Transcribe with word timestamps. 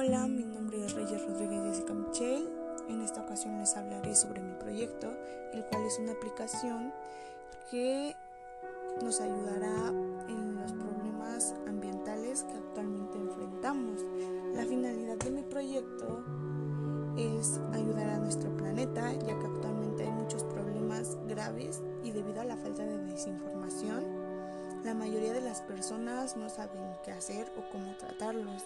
Hola, 0.00 0.28
mi 0.28 0.44
nombre 0.44 0.84
es 0.84 0.94
Reyes 0.94 1.26
Rodríguez 1.26 1.60
Jessica 1.64 1.92
Michel. 1.92 2.48
En 2.88 3.00
esta 3.00 3.20
ocasión 3.22 3.58
les 3.58 3.76
hablaré 3.76 4.14
sobre 4.14 4.40
mi 4.40 4.54
proyecto, 4.54 5.10
el 5.52 5.64
cual 5.64 5.82
es 5.86 5.98
una 5.98 6.12
aplicación 6.12 6.92
que 7.68 8.14
nos 9.02 9.20
ayudará 9.20 9.88
en 10.28 10.54
los 10.54 10.72
problemas 10.72 11.52
ambientales 11.66 12.44
que 12.44 12.52
actualmente 12.52 13.18
enfrentamos. 13.18 14.00
La 14.54 14.64
finalidad 14.66 15.16
de 15.16 15.30
mi 15.32 15.42
proyecto 15.42 16.24
es 17.16 17.60
ayudar 17.72 18.10
a 18.10 18.18
nuestro 18.20 18.56
planeta, 18.56 19.12
ya 19.14 19.36
que 19.36 19.46
actualmente 19.46 20.04
hay 20.04 20.12
muchos 20.12 20.44
problemas 20.44 21.18
graves 21.26 21.82
y 22.04 22.12
debido 22.12 22.40
a 22.40 22.44
la 22.44 22.56
falta 22.56 22.84
de 22.84 22.98
desinformación, 22.98 24.04
la 24.84 24.94
mayoría 24.94 25.32
de 25.32 25.40
las 25.40 25.60
personas 25.62 26.36
no 26.36 26.48
saben 26.48 26.84
qué 27.04 27.10
hacer 27.10 27.50
o 27.56 27.68
cómo 27.72 27.96
tratarlos. 27.96 28.62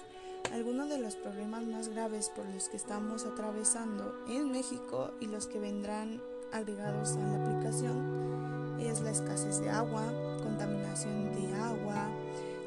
Algunos 0.53 0.91
de 0.91 0.99
los 0.99 1.17
problemas 1.17 1.65
más 1.65 1.89
graves 1.89 2.29
por 2.29 2.45
los 2.45 2.69
que 2.69 2.77
estamos 2.77 3.25
atravesando 3.25 4.15
en 4.29 4.51
México 4.51 5.11
y 5.19 5.27
los 5.27 5.47
que 5.47 5.59
vendrán 5.59 6.21
agregados 6.53 7.17
a 7.17 7.21
la 7.21 7.43
aplicación 7.43 8.79
es 8.79 9.01
la 9.01 9.13
escasez 9.13 9.63
de 9.63 9.71
agua, 9.71 10.03
contaminación 10.43 11.33
de 11.33 11.55
agua, 11.55 12.07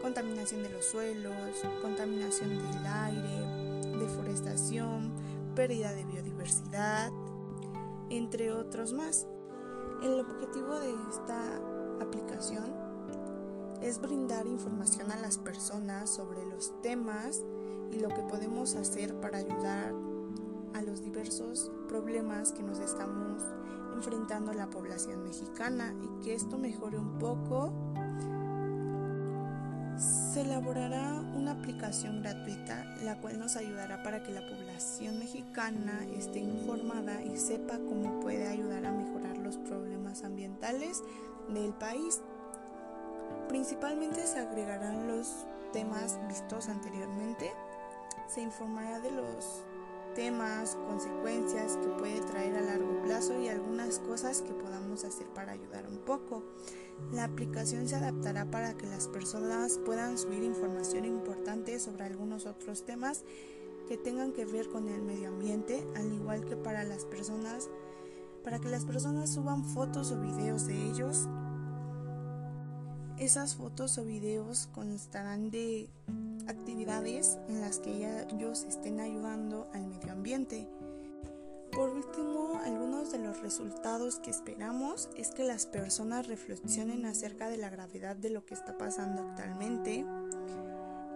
contaminación 0.02 0.64
de 0.64 0.70
los 0.72 0.84
suelos, 0.84 1.36
contaminación 1.84 2.58
del 2.58 2.88
aire, 2.88 4.00
deforestación, 4.00 5.12
pérdida 5.54 5.94
de 5.94 6.06
biodiversidad, 6.06 7.12
entre 8.10 8.52
otros 8.52 8.94
más. 8.94 9.28
El 10.02 10.20
objetivo 10.22 10.80
de 10.80 10.92
esta 11.12 11.40
aplicación 12.02 12.66
es 13.84 14.02
brindar 14.02 14.48
información 14.48 15.12
a 15.12 15.18
las 15.18 15.38
personas 15.38 16.10
sobre 16.10 16.44
los 16.48 16.82
temas 16.82 17.44
y 17.92 18.00
lo 18.00 18.10
que 18.10 18.22
podemos 18.22 18.76
hacer 18.76 19.14
para 19.20 19.40
ayudar 19.40 19.94
a 20.74 20.82
los 20.82 21.04
diversos 21.04 21.72
problemas 21.88 22.52
que 22.52 22.62
nos 22.64 22.80
estamos 22.80 23.42
enfrentando 23.96 24.54
la 24.54 24.70
población 24.70 25.24
mexicana 25.24 25.94
y 26.02 26.24
que 26.24 26.36
esto 26.36 26.58
mejore 26.58 26.98
un 26.98 27.18
poco. 27.18 27.72
Se 29.98 30.42
elaborará 30.42 31.14
una 31.34 31.52
aplicación 31.52 32.22
gratuita 32.22 32.84
la 33.04 33.22
cual 33.22 33.40
nos 33.40 33.56
ayudará 33.56 34.04
para 34.04 34.22
que 34.22 34.34
la 34.34 34.46
población 34.46 35.20
mexicana 35.20 36.06
esté 36.18 36.40
informada 36.40 37.22
y 37.22 37.38
sepa 37.38 37.78
cómo 37.78 38.20
puede 38.20 38.48
ayudar 38.48 38.86
a 38.86 38.92
mejorar 38.92 39.38
los 39.38 39.58
problemas 39.58 40.24
ambientales 40.24 41.02
del 41.48 41.74
país. 41.74 42.22
Principalmente 43.48 44.28
se 44.28 44.40
agregarán 44.40 45.08
los 45.08 45.46
temas 45.72 46.20
vistos 46.28 46.68
anteriormente 46.68 47.52
se 48.28 48.42
informará 48.42 49.00
de 49.00 49.12
los 49.12 49.64
temas, 50.16 50.78
consecuencias 50.88 51.78
que 51.78 51.88
puede 52.00 52.22
traer 52.22 52.56
a 52.56 52.62
largo 52.62 53.02
plazo 53.04 53.40
y 53.40 53.50
algunas 53.50 54.00
cosas 54.00 54.42
que 54.42 54.54
podamos 54.54 55.04
hacer 55.04 55.28
para 55.28 55.52
ayudar 55.52 55.88
un 55.88 56.00
poco. 56.00 56.44
La 57.12 57.26
aplicación 57.26 57.88
se 57.88 57.98
adaptará 57.98 58.46
para 58.50 58.76
que 58.76 58.88
las 58.88 59.08
personas 59.10 59.78
puedan 59.86 60.18
subir 60.18 60.44
información 60.44 61.06
importante 61.06 61.80
sobre 61.80 62.06
algunos 62.06 62.46
otros 62.46 62.86
temas 62.86 63.24
que 63.88 63.98
tengan 63.98 64.32
que 64.32 64.46
ver 64.46 64.70
con 64.70 64.88
el 64.88 65.02
medio 65.02 65.28
ambiente, 65.28 65.86
al 65.96 66.12
igual 66.12 66.46
que 66.46 66.56
para 66.56 66.84
las 66.84 67.06
personas, 67.06 67.70
para 68.44 68.60
que 68.60 68.70
las 68.70 68.86
personas 68.86 69.34
suban 69.34 69.66
fotos 69.66 70.12
o 70.12 70.20
videos 70.20 70.66
de 70.66 70.90
ellos. 70.90 71.28
Esas 73.20 73.56
fotos 73.56 73.98
o 73.98 74.06
videos 74.06 74.68
constarán 74.74 75.52
de 75.52 75.90
actividades 76.48 77.38
en 77.48 77.62
las 77.62 77.80
que 77.80 77.92
ellos 78.32 78.64
estén 78.64 79.00
ayudando 79.00 79.68
al 79.74 79.88
medio 79.88 80.12
ambiente. 80.12 80.68
Por 81.72 81.90
último, 81.90 82.62
algunos 82.64 83.12
de 83.12 83.20
los 83.20 83.42
resultados 83.42 84.20
que 84.20 84.30
esperamos 84.30 85.10
es 85.18 85.32
que 85.32 85.44
las 85.44 85.66
personas 85.66 86.28
reflexionen 86.28 87.06
acerca 87.06 87.50
de 87.50 87.58
la 87.58 87.70
gravedad 87.70 88.16
de 88.16 88.30
lo 88.30 88.46
que 88.46 88.54
está 88.54 88.78
pasando 88.78 89.24
actualmente. 89.24 90.06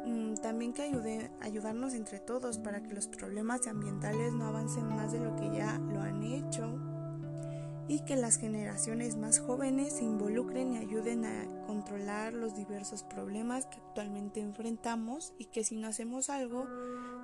Mm, 0.06 0.34
también 0.42 0.74
que 0.74 0.82
ayude, 0.82 1.32
ayudarnos 1.40 1.94
entre 1.94 2.20
todos 2.20 2.58
para 2.58 2.84
que 2.84 2.94
los 2.94 3.08
problemas 3.08 3.68
ambientales 3.68 4.34
no 4.34 4.48
avancen 4.48 4.88
más 4.88 5.14
de 5.14 5.20
lo 5.20 5.36
que 5.38 5.50
ya 5.50 5.78
lo 5.78 6.02
han 6.02 6.24
hecho 6.24 6.69
y 7.90 8.02
que 8.02 8.16
las 8.16 8.38
generaciones 8.38 9.18
más 9.18 9.40
jóvenes 9.40 9.94
se 9.94 10.04
involucren 10.04 10.74
y 10.74 10.78
ayuden 10.78 11.26
a 11.26 11.66
controlar 11.66 12.34
los 12.34 12.56
diversos 12.56 13.02
problemas 13.04 13.66
que 13.66 13.78
actualmente 13.78 14.40
enfrentamos 14.42 15.34
y 15.40 15.46
que 15.46 15.64
si 15.64 15.76
no 15.76 15.88
hacemos 15.88 16.30
algo 16.30 16.68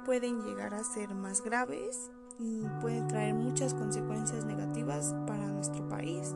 pueden 0.06 0.42
llegar 0.42 0.74
a 0.74 0.84
ser 0.84 1.14
más 1.14 1.44
graves 1.44 2.10
y 2.40 2.64
pueden 2.82 3.08
traer 3.08 3.36
muchas 3.36 3.76
consecuencias 3.76 4.44
negativas 4.44 5.14
para 5.28 5.48
nuestro 5.48 5.88
país. 5.88 6.34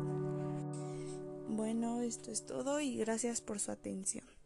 Bueno, 1.50 2.01
esto 2.01 2.31
es 2.31 2.45
todo 2.45 2.79
y 2.79 2.97
gracias 2.97 3.41
por 3.41 3.59
su 3.59 3.72
atención. 3.72 4.38